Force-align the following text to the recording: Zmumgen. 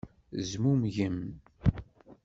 Zmumgen. 0.49 1.17